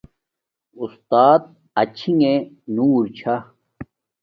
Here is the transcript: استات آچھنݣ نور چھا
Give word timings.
استات 0.81 1.41
آچھنݣ 1.81 2.23
نور 2.75 3.03
چھا 3.17 3.35